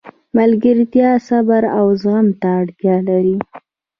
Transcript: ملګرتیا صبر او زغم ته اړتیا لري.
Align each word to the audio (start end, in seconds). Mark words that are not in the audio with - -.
ملګرتیا 0.37 1.09
صبر 1.27 1.63
او 1.79 1.85
زغم 2.01 2.27
ته 2.41 2.47
اړتیا 2.61 2.95
لري. 3.09 3.37